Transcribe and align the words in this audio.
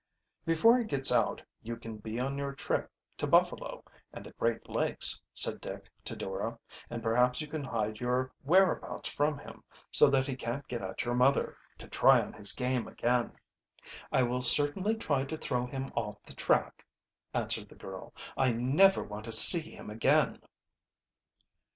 "Before 0.47 0.79
he 0.79 0.83
gets 0.85 1.11
out 1.11 1.43
you 1.61 1.77
can 1.77 1.97
be 1.97 2.19
on 2.19 2.35
your 2.35 2.53
trip 2.55 2.89
to 3.17 3.27
Buffalo 3.27 3.83
and 4.11 4.25
the 4.25 4.31
Great 4.31 4.67
Lakes," 4.67 5.21
said 5.31 5.61
Dick 5.61 5.91
to 6.05 6.15
Dora. 6.15 6.57
"And 6.89 7.03
perhaps 7.03 7.39
you 7.39 7.45
can 7.47 7.63
hide 7.63 7.99
your 7.99 8.31
whereabouts 8.43 9.09
from 9.09 9.37
him, 9.37 9.63
so 9.91 10.09
that 10.09 10.25
he 10.25 10.35
can't 10.35 10.67
get 10.67 10.81
at 10.81 11.05
your 11.05 11.13
mother, 11.13 11.55
to 11.77 11.87
try 11.87 12.19
on 12.19 12.33
his 12.33 12.53
game 12.53 12.87
again." 12.87 13.33
"I 14.11 14.23
will 14.23 14.41
certainly 14.41 14.95
try 14.95 15.23
to 15.25 15.37
throw 15.37 15.67
him 15.67 15.91
off 15.95 16.17
the 16.23 16.33
track," 16.33 16.83
answered 17.31 17.69
the 17.69 17.75
girl. 17.75 18.11
"I 18.35 18.53
never 18.53 19.03
want 19.03 19.25
to 19.25 19.31
see 19.31 19.61
him 19.75 19.91
again." 19.91 20.41